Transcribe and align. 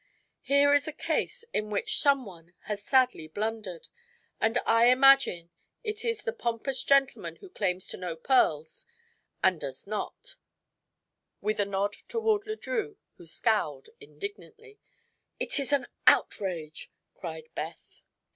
Here 0.41 0.73
is 0.73 0.87
a 0.87 0.93
case 0.93 1.45
in 1.53 1.69
which 1.69 2.01
someone 2.01 2.55
has 2.61 2.83
sadly 2.83 3.27
blundered, 3.27 3.87
and 4.39 4.57
I 4.65 4.87
imagine 4.87 5.51
it 5.83 6.03
is 6.03 6.23
the 6.23 6.33
pompous 6.33 6.81
gentleman 6.83 7.35
who 7.35 7.51
claims 7.51 7.85
to 7.89 7.97
know 7.97 8.15
pearls 8.15 8.87
and 9.43 9.61
does 9.61 9.85
not," 9.85 10.37
with 11.39 11.59
a 11.59 11.65
nod 11.65 11.93
toward 12.07 12.47
Le 12.47 12.55
Drieux, 12.55 12.95
who 13.17 13.27
scowled 13.27 13.89
indignantly. 13.99 14.79
"It 15.39 15.59
is 15.59 15.71
an 15.71 15.85
outrage!" 16.07 16.91
cried 17.13 17.49
Beth. 17.53 18.01